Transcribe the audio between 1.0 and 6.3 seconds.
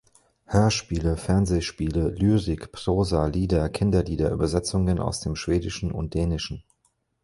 Fernsehspiele, Lyrik, Prosa, Lieder, Kinderlieder, Übersetzungen aus dem Schwedischen und